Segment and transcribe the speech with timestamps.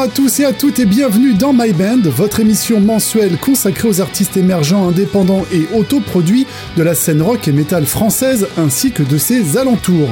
[0.00, 3.86] Bonjour à tous et à toutes et bienvenue dans My Band, votre émission mensuelle consacrée
[3.86, 6.46] aux artistes émergents, indépendants et autoproduits
[6.78, 10.08] de la scène rock et métal française ainsi que de ses alentours.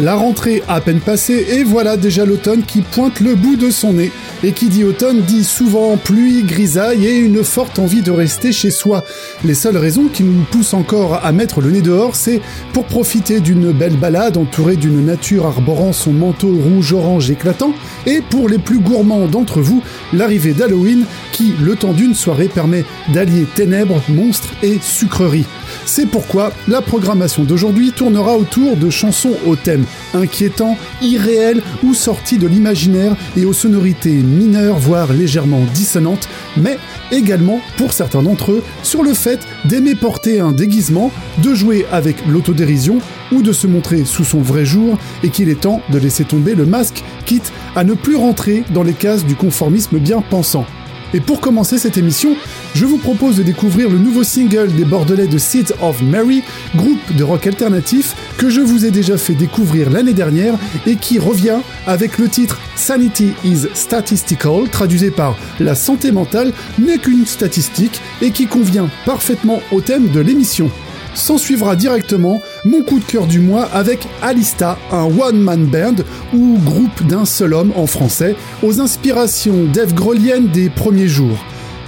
[0.00, 3.94] La rentrée à peine passée et voilà déjà l'automne qui pointe le bout de son
[3.94, 4.12] nez.
[4.44, 8.70] Et qui dit automne dit souvent pluie, grisaille et une forte envie de rester chez
[8.70, 9.02] soi.
[9.44, 12.40] Les seules raisons qui nous poussent encore à mettre le nez dehors, c'est
[12.72, 17.72] pour profiter d'une belle balade entourée d'une nature arborant son manteau rouge-orange éclatant,
[18.06, 22.84] et pour les plus gourmands d'entre vous, l'arrivée d'Halloween qui, le temps d'une soirée, permet
[23.12, 25.46] d'allier ténèbres, monstres et sucreries.
[25.88, 32.36] C'est pourquoi la programmation d'aujourd'hui tournera autour de chansons au thème inquiétant, irréel ou sorties
[32.36, 36.28] de l'imaginaire et aux sonorités mineures voire légèrement dissonantes,
[36.58, 36.78] mais
[37.10, 41.10] également pour certains d'entre eux sur le fait d'aimer porter un déguisement,
[41.42, 42.98] de jouer avec l'autodérision
[43.32, 46.54] ou de se montrer sous son vrai jour et qu'il est temps de laisser tomber
[46.54, 50.66] le masque, quitte à ne plus rentrer dans les cases du conformisme bien pensant.
[51.14, 52.36] Et pour commencer cette émission,
[52.74, 56.42] je vous propose de découvrir le nouveau single des Bordelais de Seeds of Mary,
[56.76, 60.54] groupe de rock alternatif que je vous ai déjà fait découvrir l'année dernière
[60.86, 66.98] et qui revient avec le titre Sanity is Statistical, traduisé par La santé mentale n'est
[66.98, 70.70] qu'une statistique et qui convient parfaitement au thème de l'émission.
[71.14, 76.04] S'en suivra directement mon coup de cœur du mois avec Alista, un one-man band
[76.34, 81.44] ou groupe d'un seul homme en français, aux inspirations Dave Grolienne des premiers jours.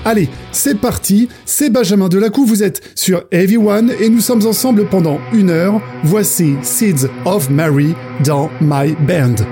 [0.06, 4.86] Allez, c'est parti, c'est Benjamin Delacou, vous êtes sur Heavy One et nous sommes ensemble
[4.86, 5.82] pendant une heure.
[6.02, 9.44] Voici Seeds of Mary dans My Band.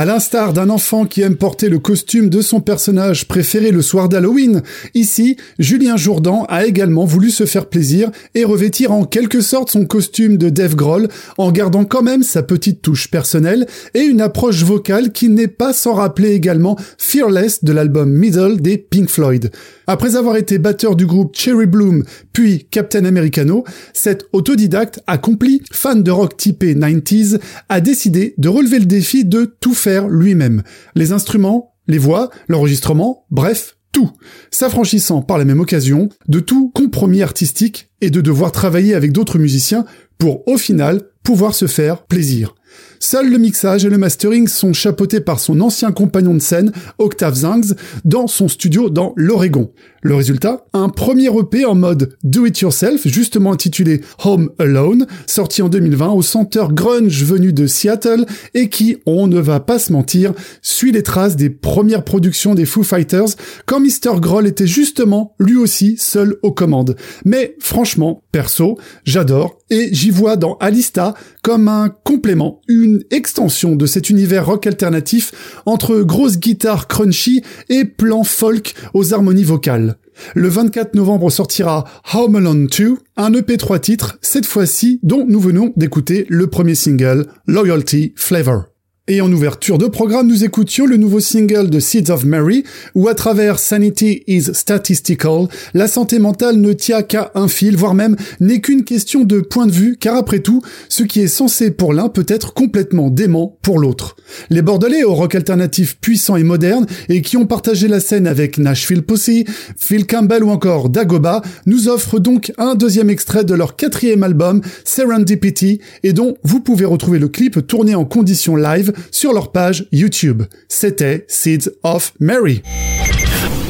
[0.00, 4.08] À l'instar d'un enfant qui aime porter le costume de son personnage préféré le soir
[4.08, 4.62] d'Halloween,
[4.94, 9.84] ici, Julien Jourdan a également voulu se faire plaisir et revêtir en quelque sorte son
[9.84, 14.64] costume de Dave Grohl en gardant quand même sa petite touche personnelle et une approche
[14.64, 19.50] vocale qui n'est pas sans rappeler également Fearless de l'album Middle des Pink Floyd.
[19.86, 26.02] Après avoir été batteur du groupe Cherry Bloom, puis Captain Americano, cet autodidacte accompli, fan
[26.02, 30.62] de rock typé 90s, a décidé de relever le défi de tout faire lui-même.
[30.94, 34.10] Les instruments, les voix, l'enregistrement, bref, tout,
[34.50, 39.38] s'affranchissant par la même occasion de tout compromis artistique et de devoir travailler avec d'autres
[39.38, 39.84] musiciens
[40.18, 42.54] pour, au final, pouvoir se faire plaisir.
[42.98, 47.34] Seul le mixage et le mastering sont chapeautés par son ancien compagnon de scène, Octave
[47.34, 49.72] Zings, dans son studio dans l'Oregon.
[50.02, 55.60] Le résultat Un premier EP en mode do it yourself, justement intitulé Home Alone, sorti
[55.60, 59.92] en 2020 au centre grunge venu de Seattle et qui, on ne va pas se
[59.92, 64.18] mentir, suit les traces des premières productions des Foo Fighters quand Mr.
[64.20, 66.96] Grohl était justement lui aussi seul aux commandes.
[67.26, 73.86] Mais franchement, perso, j'adore et j'y vois dans Alista comme un complément, une extension de
[73.86, 79.89] cet univers rock alternatif entre grosses guitares crunchy et plans folk aux harmonies vocales.
[80.34, 81.84] Le 24 novembre sortira
[82.14, 86.74] Home Alone 2, un EP 3 titres, cette fois-ci dont nous venons d'écouter le premier
[86.74, 88.69] single, Loyalty Flavor.
[89.12, 92.62] Et en ouverture de programme, nous écoutions le nouveau single de Seeds of Mary,
[92.94, 97.94] où à travers Sanity is Statistical, la santé mentale ne tient qu'à un fil, voire
[97.94, 101.72] même n'est qu'une question de point de vue, car après tout, ce qui est censé
[101.72, 104.14] pour l'un peut être complètement dément pour l'autre.
[104.48, 108.58] Les Bordelais au rock alternatif puissant et moderne, et qui ont partagé la scène avec
[108.58, 109.44] Nashville Pussy,
[109.76, 114.60] Phil Campbell ou encore Dagoba, nous offrent donc un deuxième extrait de leur quatrième album,
[114.84, 119.86] Serendipity, et dont vous pouvez retrouver le clip tourné en conditions live sur leur page
[119.92, 120.42] YouTube.
[120.68, 122.62] C'était Seeds of Mary.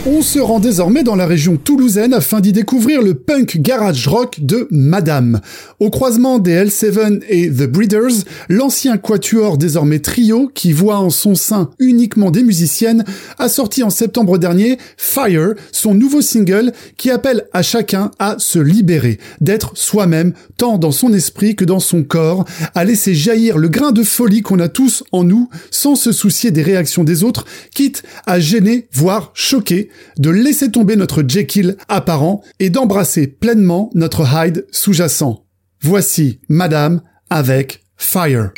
[0.07, 4.40] On se rend désormais dans la région toulousaine afin d'y découvrir le punk garage rock
[4.40, 5.42] de Madame.
[5.78, 11.35] Au croisement des L7 et The Breeders, l'ancien quatuor désormais trio, qui voit en son
[11.35, 13.04] sein uniquement des musiciennes,
[13.38, 18.59] a sorti en septembre dernier Fire, son nouveau single qui appelle à chacun à se
[18.59, 23.69] libérer, d'être soi-même, tant dans son esprit que dans son corps, à laisser jaillir le
[23.69, 27.45] grain de folie qu'on a tous en nous, sans se soucier des réactions des autres,
[27.75, 34.26] quitte à gêner, voire choquer, de laisser tomber notre Jekyll apparent et d'embrasser pleinement notre
[34.26, 35.44] Hyde sous-jacent.
[35.82, 38.52] Voici Madame avec Fire.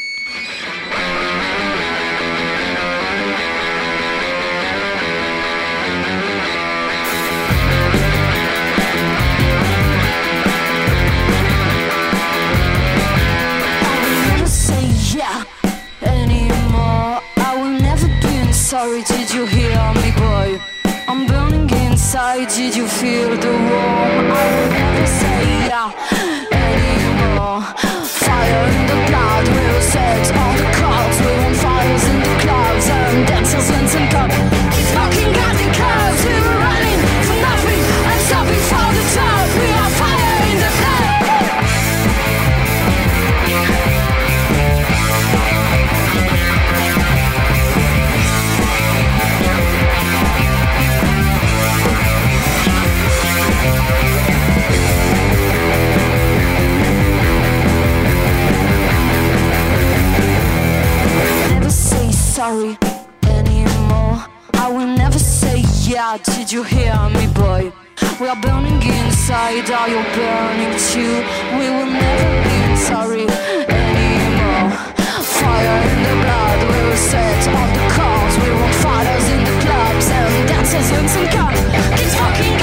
[22.13, 24.37] Inside, did you feel the warmth?
[24.37, 25.89] I will never say yeah
[26.53, 27.63] anymore.
[28.05, 28.82] Fire
[62.53, 62.77] sorry
[63.25, 64.19] anymore.
[64.55, 66.19] I will never say yeah.
[66.19, 67.73] Did you hear me, boy?
[68.21, 69.71] We are burning inside.
[69.71, 71.15] Are you burning too?
[71.57, 73.27] We will never be sorry
[73.81, 74.71] anymore.
[75.41, 76.59] Fire in the blood.
[76.71, 78.35] We will set all the cars.
[78.43, 81.55] We want fighters in the clubs and dancers in some cup.
[81.97, 82.62] Keep smoking,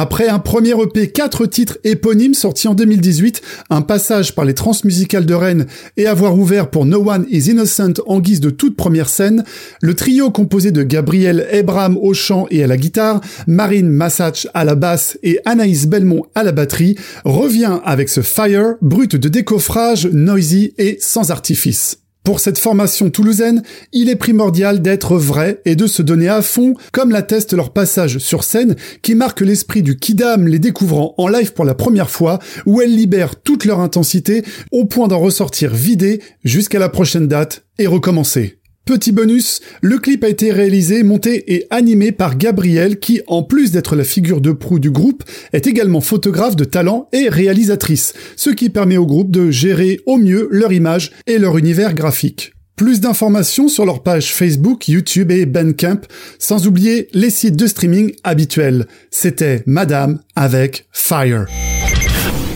[0.00, 5.26] Après un premier EP, quatre titres éponymes sortis en 2018, un passage par les transmusicales
[5.26, 9.08] de Rennes et avoir ouvert pour No One is Innocent en guise de toute première
[9.08, 9.42] scène,
[9.82, 14.64] le trio composé de Gabriel Ebram au chant et à la guitare, Marine Massach à
[14.64, 20.06] la basse et Anaïs Belmont à la batterie revient avec ce Fire, brut de décoffrage,
[20.06, 21.98] noisy et sans artifice.
[22.28, 26.74] Pour cette formation toulousaine, il est primordial d'être vrai et de se donner à fond,
[26.92, 31.54] comme l'atteste leur passage sur scène qui marque l'esprit du Kidam les découvrant en live
[31.54, 36.20] pour la première fois, où elles libèrent toute leur intensité au point d'en ressortir vidées
[36.44, 38.58] jusqu'à la prochaine date et recommencer.
[38.88, 43.70] Petit bonus, le clip a été réalisé, monté et animé par Gabrielle qui, en plus
[43.70, 48.48] d'être la figure de proue du groupe, est également photographe de talent et réalisatrice, ce
[48.48, 52.54] qui permet au groupe de gérer au mieux leur image et leur univers graphique.
[52.76, 56.00] Plus d'informations sur leur page Facebook, YouTube et Bandcamp,
[56.38, 58.86] sans oublier les sites de streaming habituels.
[59.10, 61.44] C'était Madame avec Fire.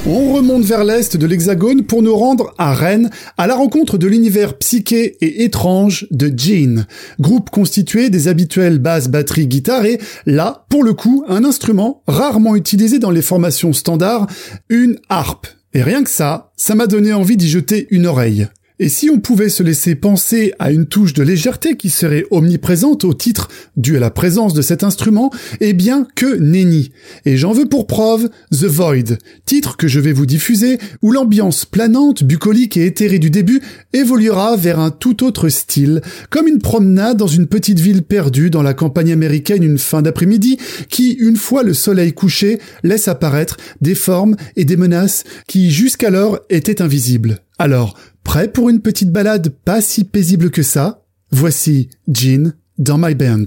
[0.05, 4.09] On remonte vers l'est de l'Hexagone pour nous rendre à Rennes, à la rencontre de
[4.09, 6.87] l'univers psyché et étrange de Jean,
[7.21, 12.57] groupe constitué des habituels basses, batterie, guitare et, là, pour le coup, un instrument rarement
[12.57, 14.27] utilisé dans les formations standards,
[14.69, 15.47] une harpe.
[15.73, 18.49] Et rien que ça, ça m'a donné envie d'y jeter une oreille.
[18.79, 23.05] Et si on pouvait se laisser penser à une touche de légèreté qui serait omniprésente
[23.05, 26.91] au titre dû à la présence de cet instrument, eh bien que nenni.
[27.25, 31.65] Et j'en veux pour preuve The Void, titre que je vais vous diffuser, où l'ambiance
[31.65, 33.61] planante, bucolique et éthérée du début
[33.93, 36.01] évoluera vers un tout autre style,
[36.31, 40.59] comme une promenade dans une petite ville perdue dans la campagne américaine une fin d'après-midi,
[40.89, 46.39] qui, une fois le soleil couché, laisse apparaître des formes et des menaces qui jusqu'alors
[46.51, 47.39] étaient invisibles.
[47.59, 51.05] Alors, Prêt pour une petite balade pas si paisible que ça?
[51.31, 53.45] Voici Jean dans My Band.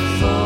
[0.00, 0.39] before.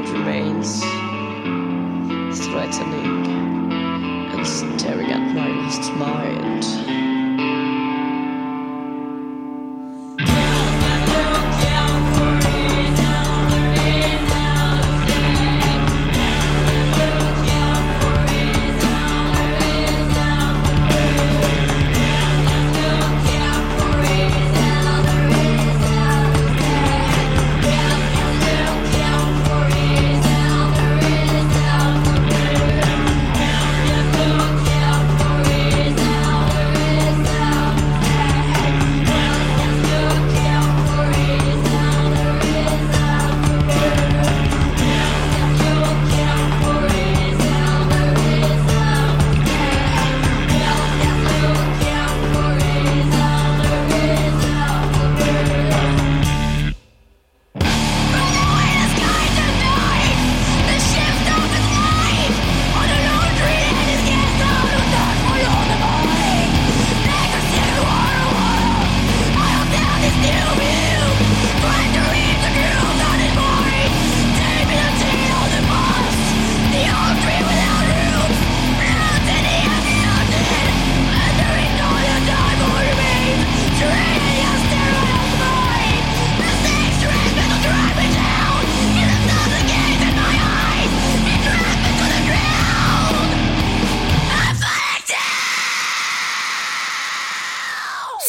[0.00, 0.80] Void remains,
[2.46, 7.19] threatening and staring at my lost mind.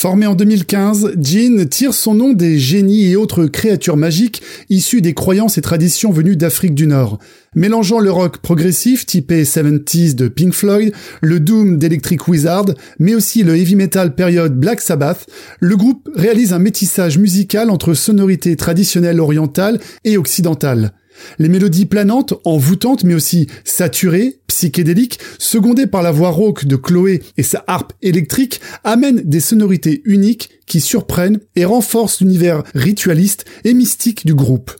[0.01, 5.13] Formé en 2015, Jin tire son nom des génies et autres créatures magiques issues des
[5.13, 7.19] croyances et traditions venues d'Afrique du Nord.
[7.53, 12.65] Mélangeant le rock progressif typé 70s de Pink Floyd, le doom d'Electric Wizard,
[12.97, 15.27] mais aussi le heavy metal période Black Sabbath,
[15.59, 20.93] le groupe réalise un métissage musical entre sonorités traditionnelles orientales et occidentales.
[21.39, 27.21] Les mélodies planantes, envoûtantes mais aussi saturées, psychédéliques, secondées par la voix rauque de Chloé
[27.37, 33.73] et sa harpe électrique, amènent des sonorités uniques qui surprennent et renforcent l'univers ritualiste et
[33.73, 34.71] mystique du groupe.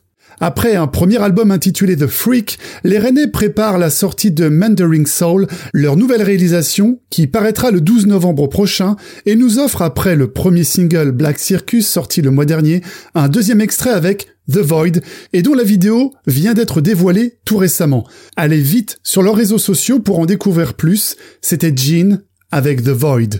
[0.43, 5.45] Après un premier album intitulé The Freak, les Rennais préparent la sortie de Mandering Soul,
[5.71, 8.95] leur nouvelle réalisation qui paraîtra le 12 novembre prochain
[9.27, 12.81] et nous offre après le premier single Black Circus sorti le mois dernier,
[13.13, 15.01] un deuxième extrait avec The Void,
[15.33, 18.05] et dont la vidéo vient d'être dévoilée tout récemment.
[18.35, 21.15] Allez vite sur leurs réseaux sociaux pour en découvrir plus.
[21.41, 22.19] C'était Jean
[22.51, 23.39] avec The Void.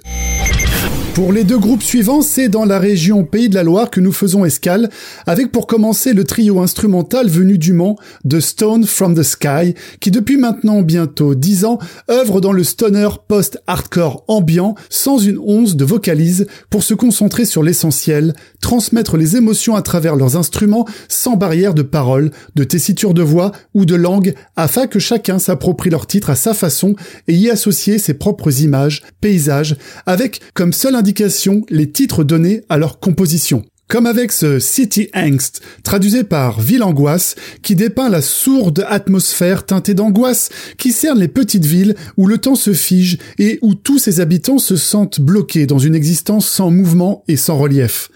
[1.14, 4.14] Pour les deux groupes suivants, c'est dans la région Pays de la Loire que nous
[4.14, 4.90] faisons escale,
[5.28, 10.10] avec pour commencer le trio instrumental venu du Mans de Stone from the Sky, qui
[10.10, 15.84] depuis maintenant bientôt dix ans œuvre dans le stoner post-hardcore ambiant sans une once de
[15.84, 21.74] vocalise pour se concentrer sur l'essentiel, transmettre les émotions à travers leurs instruments sans barrière
[21.74, 26.30] de parole, de tessiture de voix ou de langue, afin que chacun s'approprie leur titre
[26.30, 26.96] à sa façon
[27.28, 32.78] et y associer ses propres images, paysages, avec comme seul indication les titres donnés à
[32.78, 33.64] leur composition.
[33.92, 39.94] Comme avec ce City Angst, traduisé par Ville Angoisse, qui dépeint la sourde atmosphère teintée
[39.94, 40.48] d'angoisse
[40.78, 44.60] qui cerne les petites villes où le temps se fige et où tous ses habitants
[44.60, 48.10] se sentent bloqués dans une existence sans mouvement et sans relief.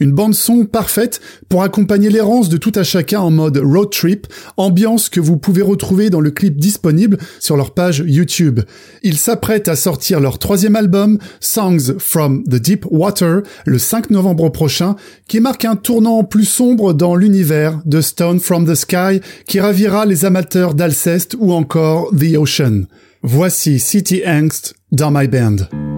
[0.00, 4.26] Une bande son parfaite pour accompagner l'errance de tout à chacun en mode road trip,
[4.56, 8.60] ambiance que vous pouvez retrouver dans le clip disponible sur leur page YouTube.
[9.02, 14.48] Ils s'apprêtent à sortir leur troisième album, Songs from the Deep Water, le 5 novembre
[14.48, 14.96] prochain,
[15.28, 20.06] qui marque un tournant plus sombre dans l'univers de Stone from the Sky, qui ravira
[20.06, 22.84] les amateurs d'Alceste ou encore The Ocean.
[23.22, 25.89] Voici City Angst dans My Band.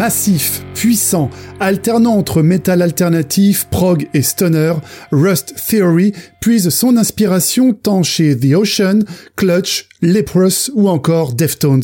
[0.00, 1.28] Massif, puissant,
[1.60, 4.72] alternant entre métal alternatif, prog et stoner,
[5.12, 9.00] Rust Theory puise son inspiration tant chez The Ocean,
[9.36, 11.82] Clutch, Leprous ou encore Deftones.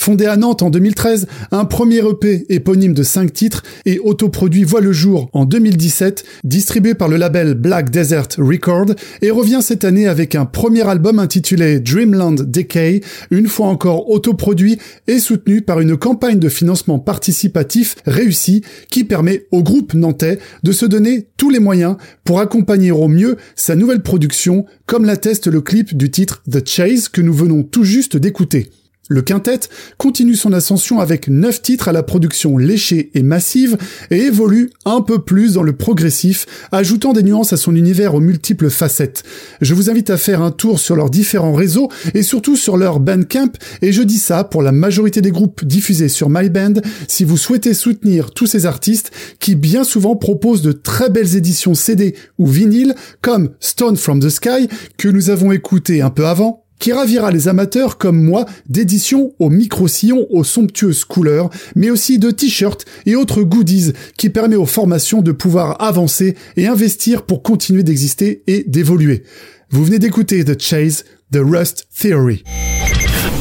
[0.00, 4.80] Fondé à Nantes en 2013, un premier EP éponyme de 5 titres et autoproduit voit
[4.80, 8.86] le jour en 2017, distribué par le label Black Desert Record,
[9.22, 13.00] et revient cette année avec un premier album intitulé Dreamland Decay,
[13.32, 14.78] une fois encore autoproduit
[15.08, 20.70] et soutenu par une campagne de financement participatif réussie qui permet au groupe nantais de
[20.70, 25.60] se donner tous les moyens pour accompagner au mieux sa nouvelle production, comme l'atteste le
[25.60, 28.70] clip du titre The Chase que nous venons tout juste d'écouter.
[29.10, 29.60] Le quintet
[29.96, 33.78] continue son ascension avec 9 titres à la production léchée et massive
[34.10, 38.20] et évolue un peu plus dans le progressif, ajoutant des nuances à son univers aux
[38.20, 39.24] multiples facettes.
[39.62, 43.00] Je vous invite à faire un tour sur leurs différents réseaux et surtout sur leur
[43.00, 46.74] Bandcamp et je dis ça pour la majorité des groupes diffusés sur MyBand
[47.08, 51.74] si vous souhaitez soutenir tous ces artistes qui bien souvent proposent de très belles éditions
[51.74, 56.67] CD ou vinyle comme Stone from the Sky que nous avons écouté un peu avant
[56.78, 62.30] qui ravira les amateurs comme moi d'éditions au micro-sillon aux somptueuses couleurs, mais aussi de
[62.30, 67.82] t-shirts et autres goodies qui permet aux formations de pouvoir avancer et investir pour continuer
[67.82, 69.22] d'exister et d'évoluer.
[69.70, 72.42] Vous venez d'écouter The Chase, The Rust Theory.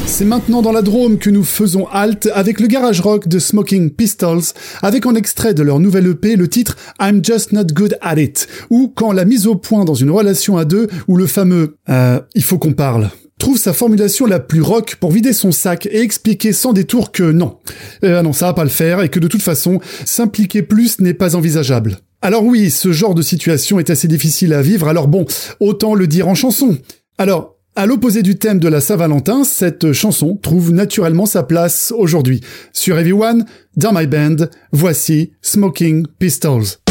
[0.07, 3.91] C'est maintenant dans la Drôme que nous faisons halte avec le garage rock de Smoking
[3.91, 4.41] Pistols,
[4.81, 8.47] avec en extrait de leur nouvelle EP le titre I'm Just Not Good At It,
[8.69, 12.19] ou quand la mise au point dans une relation à deux, ou le fameux euh,
[12.35, 16.01] il faut qu'on parle trouve sa formulation la plus rock pour vider son sac et
[16.01, 17.57] expliquer sans détour que non,
[18.03, 21.13] euh, non, ça va pas le faire et que de toute façon, s'impliquer plus n'est
[21.13, 21.97] pas envisageable.
[22.21, 25.25] Alors oui, ce genre de situation est assez difficile à vivre, alors bon,
[25.59, 26.77] autant le dire en chanson.
[27.17, 32.41] Alors, à l'opposé du thème de la Saint-Valentin, cette chanson trouve naturellement sa place aujourd'hui.
[32.73, 36.86] Sur Everyone, dans My Band, voici Smoking Pistols.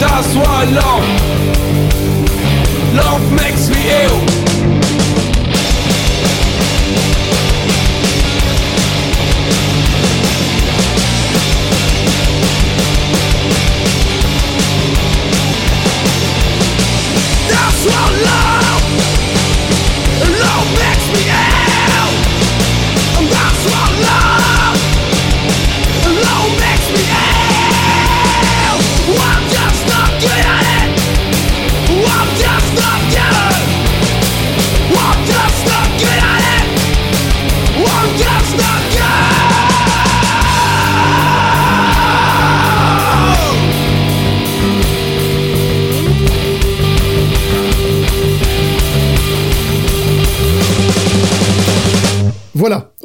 [0.00, 1.04] That's why love.
[2.94, 4.47] Love makes me ill.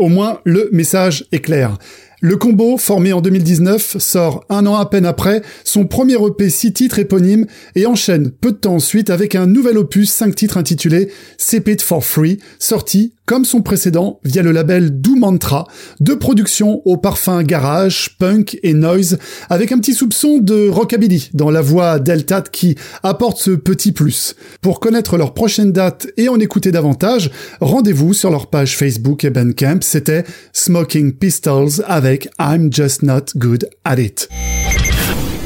[0.03, 1.77] Au moins le message est clair.
[2.19, 6.73] Le combo, formé en 2019, sort un an à peine après son premier EP 6
[6.73, 7.45] titres éponyme
[7.75, 11.81] et enchaîne peu de temps ensuite avec un nouvel opus 5 titres intitulé Sip It
[11.81, 15.67] For Free, sorti, comme son précédent, via le label Do Mantra,
[15.99, 19.17] de production au parfum garage, punk et noise,
[19.49, 24.35] avec un petit soupçon de rockabilly dans la voix Delta qui apporte ce petit plus.
[24.61, 29.29] Pour connaître leur prochaine date et en écouter davantage, rendez-vous sur leur page Facebook et
[29.29, 34.29] Bandcamp, c'était Smoking Pistols avec I'm Just Not Good at It.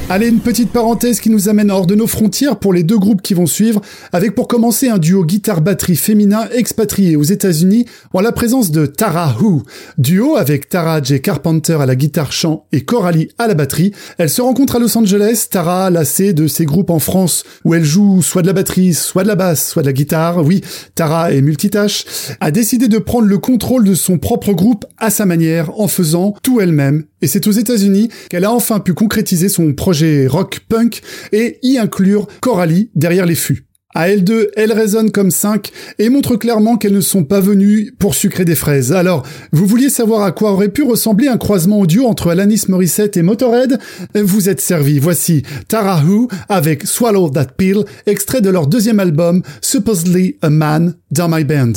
[0.09, 3.21] Allez, une petite parenthèse qui nous amène hors de nos frontières pour les deux groupes
[3.21, 3.81] qui vont suivre,
[4.13, 9.35] avec pour commencer un duo guitare-batterie féminin expatrié aux États-Unis en la présence de Tara
[9.37, 9.63] Who.
[9.97, 11.19] Duo avec Tara J.
[11.19, 13.91] Carpenter à la guitare chant et Coralie à la batterie.
[14.17, 17.83] Elle se rencontre à Los Angeles, Tara, lassée de ses groupes en France où elle
[17.83, 20.37] joue soit de la batterie, soit de la basse, soit de la guitare.
[20.37, 20.61] Oui,
[20.95, 22.05] Tara est multitâche.
[22.39, 26.33] A décidé de prendre le contrôle de son propre groupe à sa manière en faisant
[26.43, 27.03] tout elle-même.
[27.21, 29.96] Et c'est aux États-Unis qu'elle a enfin pu concrétiser son projet
[30.27, 33.67] rock punk et y inclure Coralie derrière les fûts.
[33.95, 38.13] À L2, elle résonne comme 5 et montre clairement qu'elles ne sont pas venues pour
[38.13, 38.91] sucrer des fraises.
[38.91, 43.17] Alors, vous vouliez savoir à quoi aurait pu ressembler un croisement audio entre Alanis Morissette
[43.17, 43.79] et Motorhead?
[44.13, 44.99] Vous êtes servi.
[44.99, 50.93] Voici Tara Who avec Swallow That Pill, extrait de leur deuxième album Supposedly a Man
[51.09, 51.73] dans My Band.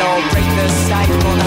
[0.00, 1.37] I'll break the cycle.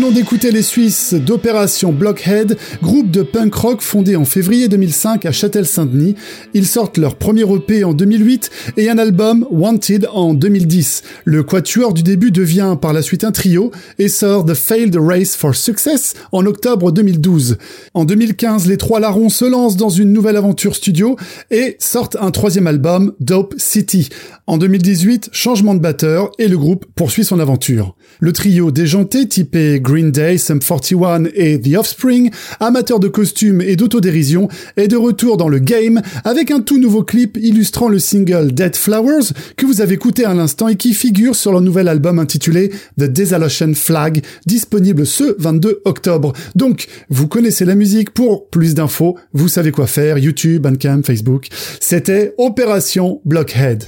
[0.00, 6.14] D'écouter les Suisses d'Opération Blockhead, groupe de punk rock fondé en février 2005 à Châtel-Saint-Denis.
[6.54, 11.02] Ils sortent leur premier EP en 2008 et un album Wanted en 2010.
[11.24, 15.36] Le quatuor du début devient par la suite un trio et sort The Failed Race
[15.36, 17.58] for Success en octobre 2012.
[17.92, 21.16] En 2015, les trois larrons se lancent dans une nouvelle aventure studio
[21.50, 24.08] et sortent un troisième album, Dope City.
[24.46, 27.94] En 2018, changement de batteur et le groupe poursuit son aventure.
[28.20, 32.30] Le trio déjanté typé Green Day, Sum 41 et The Offspring,
[32.60, 37.02] amateur de costumes et d'autodérision, est de retour dans le game avec un tout nouveau
[37.02, 41.34] clip illustrant le single Dead Flowers que vous avez écouté à l'instant et qui figure
[41.34, 46.32] sur leur nouvel album intitulé The Desolation Flag, disponible ce 22 octobre.
[46.54, 51.48] Donc, vous connaissez la musique, pour plus d'infos, vous savez quoi faire, YouTube, Bandcamp, Facebook.
[51.80, 53.84] C'était Opération Blockhead.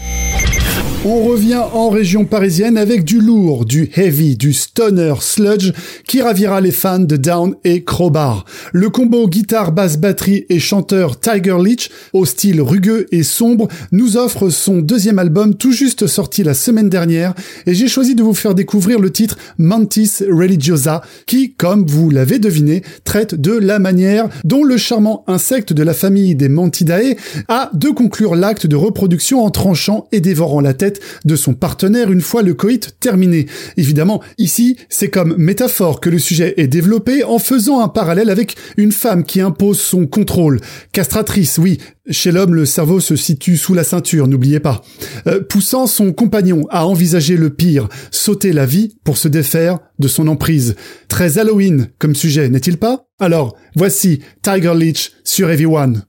[1.06, 5.72] On revient en région parisienne avec du lourd, du heavy, du stoner sludge
[6.08, 8.46] qui ravira les fans de Down et Crowbar.
[8.72, 14.16] Le combo guitare, basse, batterie et chanteur Tiger Leech, au style rugueux et sombre, nous
[14.16, 17.34] offre son deuxième album tout juste sorti la semaine dernière
[17.66, 22.38] et j'ai choisi de vous faire découvrir le titre Mantis Religiosa qui, comme vous l'avez
[22.38, 27.14] deviné, traite de la manière dont le charmant insecte de la famille des Mantidae
[27.48, 30.93] a de conclure l'acte de reproduction en tranchant et dévorant la tête
[31.24, 33.46] de son partenaire une fois le coït terminé.
[33.76, 38.56] Évidemment, ici, c'est comme métaphore que le sujet est développé en faisant un parallèle avec
[38.76, 40.60] une femme qui impose son contrôle.
[40.92, 41.78] Castratrice, oui,
[42.10, 44.82] chez l'homme, le cerveau se situe sous la ceinture, n'oubliez pas.
[45.26, 50.08] Euh, poussant son compagnon à envisager le pire, sauter la vie pour se défaire de
[50.08, 50.74] son emprise.
[51.08, 53.06] Très Halloween comme sujet, n'est-il pas?
[53.18, 56.02] Alors, voici Tiger Leech sur Everyone.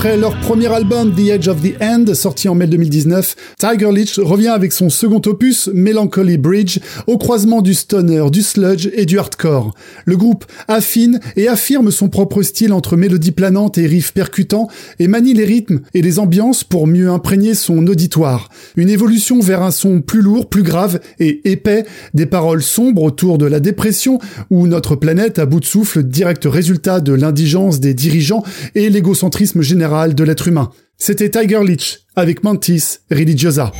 [0.00, 4.18] Après leur premier album The Edge of the End, sorti en mai 2019, Tiger Leech
[4.18, 9.20] revient avec son second opus, Melancholy Bridge, au croisement du stoner, du sludge et du
[9.20, 9.72] hardcore.
[10.06, 14.66] Le groupe affine et affirme son propre style entre mélodies planantes et riffs percutants
[14.98, 18.48] et manie les rythmes et les ambiances pour mieux imprégner son auditoire.
[18.74, 23.38] Une évolution vers un son plus lourd, plus grave et épais, des paroles sombres autour
[23.38, 24.18] de la dépression
[24.50, 28.42] où notre planète à bout de souffle, direct résultat de l'indigence des dirigeants
[28.74, 30.70] et l'égocentrisme général de l'être humain.
[30.98, 33.72] C'était Tiger Leech avec Mantis Religiosa.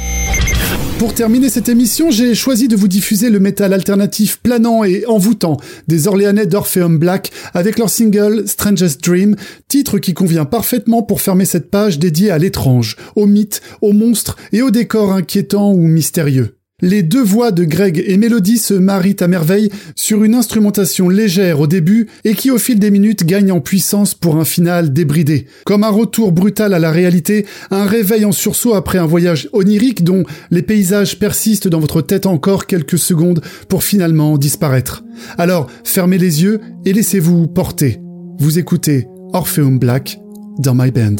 [1.00, 5.56] Pour terminer cette émission, j'ai choisi de vous diffuser le métal alternatif planant et envoûtant
[5.88, 9.34] des Orléanais d'Orpheum Black avec leur single Strangest Dream,
[9.66, 14.36] titre qui convient parfaitement pour fermer cette page dédiée à l'étrange, au mythe, aux monstres
[14.52, 16.59] et aux décors inquiétants ou mystérieux.
[16.82, 21.60] Les deux voix de Greg et Melody se marient à merveille sur une instrumentation légère
[21.60, 25.46] au début et qui au fil des minutes gagne en puissance pour un final débridé.
[25.64, 30.04] Comme un retour brutal à la réalité, un réveil en sursaut après un voyage onirique
[30.04, 35.04] dont les paysages persistent dans votre tête encore quelques secondes pour finalement disparaître.
[35.38, 38.00] Alors, fermez les yeux et laissez-vous porter.
[38.38, 40.18] Vous écoutez Orpheum Black
[40.58, 41.16] dans My Band.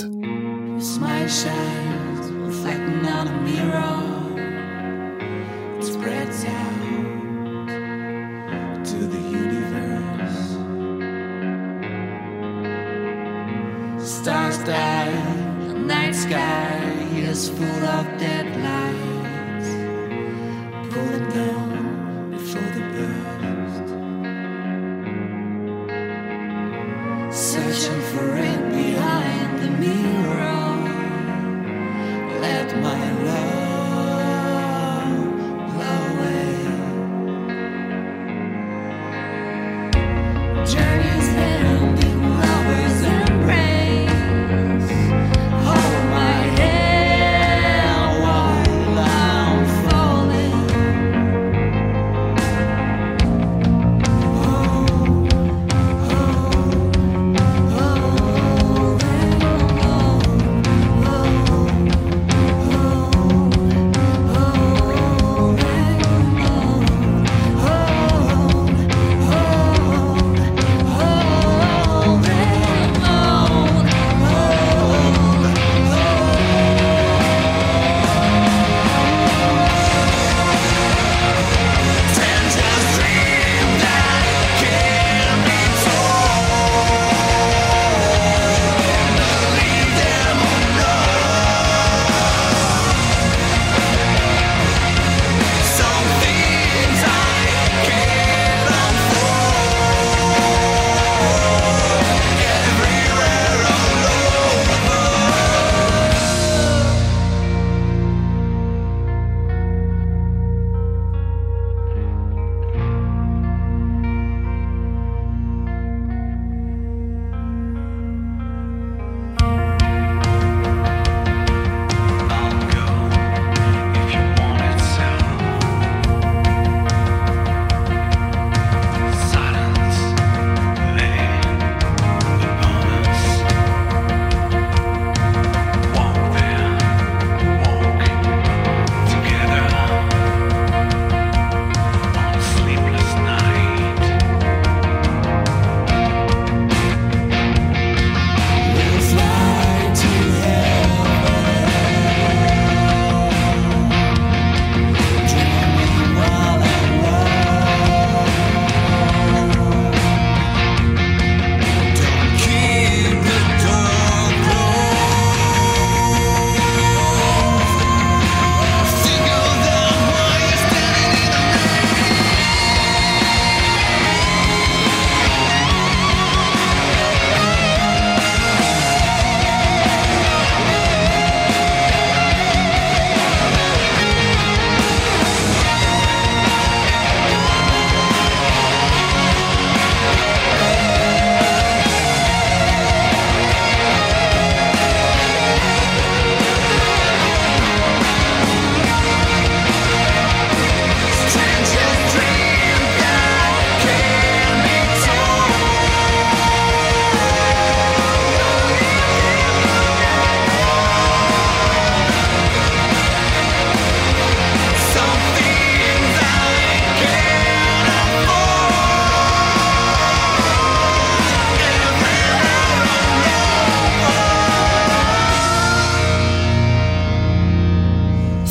[14.70, 16.78] The night sky
[17.12, 19.09] is full of dead lights,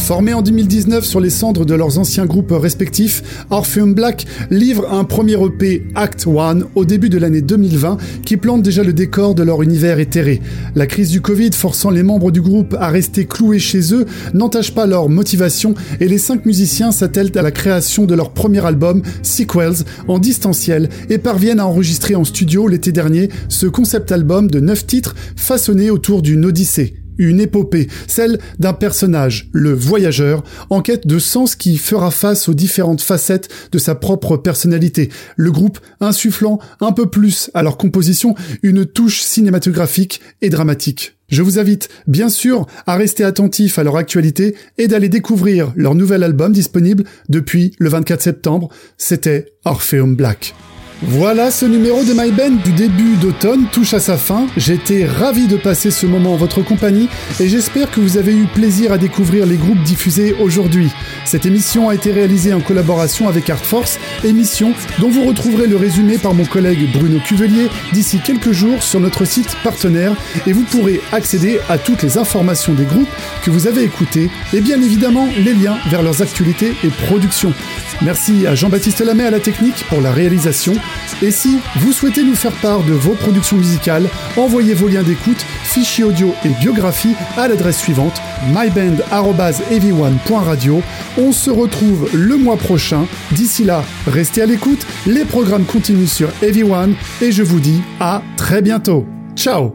[0.09, 5.03] Formés en 2019 sur les cendres de leurs anciens groupes respectifs, Orpheum Black livre un
[5.03, 9.43] premier EP Act One au début de l'année 2020 qui plante déjà le décor de
[9.43, 10.41] leur univers éthéré.
[10.73, 14.73] La crise du Covid forçant les membres du groupe à rester cloués chez eux n'entache
[14.73, 19.03] pas leur motivation et les cinq musiciens s'attellent à la création de leur premier album,
[19.21, 24.59] Sequels, en distanciel et parviennent à enregistrer en studio l'été dernier ce concept album de
[24.59, 31.05] neuf titres façonné autour d'une odyssée une épopée, celle d'un personnage, le voyageur, en quête
[31.05, 36.57] de sens qui fera face aux différentes facettes de sa propre personnalité, le groupe insufflant
[36.81, 41.17] un peu plus à leur composition une touche cinématographique et dramatique.
[41.29, 45.93] Je vous invite bien sûr à rester attentif à leur actualité et d'aller découvrir leur
[45.93, 50.55] nouvel album disponible depuis le 24 septembre, c'était Orpheum Black.
[51.01, 54.47] Voilà, ce numéro de My Band du début d'automne touche à sa fin.
[54.57, 57.07] J'étais ravi de passer ce moment en votre compagnie
[57.39, 60.89] et j'espère que vous avez eu plaisir à découvrir les groupes diffusés aujourd'hui.
[61.23, 65.77] Cette émission a été réalisée en collaboration avec Art Force, émission dont vous retrouverez le
[65.77, 70.63] résumé par mon collègue Bruno Cuvelier d'ici quelques jours sur notre site partenaire et vous
[70.63, 73.07] pourrez accéder à toutes les informations des groupes
[73.41, 77.53] que vous avez écoutés et bien évidemment les liens vers leurs actualités et productions.
[78.01, 80.73] Merci à Jean-Baptiste Lamé à la technique pour la réalisation.
[81.21, 85.45] Et si vous souhaitez nous faire part de vos productions musicales, envoyez vos liens d'écoute,
[85.63, 88.21] fichiers audio et biographie à l'adresse suivante
[88.53, 90.81] myband.ev1.radio.
[91.17, 93.05] On se retrouve le mois prochain.
[93.31, 98.23] D'ici là, restez à l'écoute, les programmes continuent sur Ev1 et je vous dis à
[98.37, 99.05] très bientôt.
[99.35, 99.73] Ciao